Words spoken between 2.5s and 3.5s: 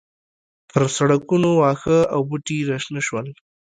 راشنه شول.